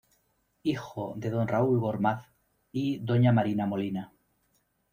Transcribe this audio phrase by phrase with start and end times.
[0.63, 2.25] Hijo de don "Raúl Gormaz"
[2.71, 4.11] y doña "Marina Molina".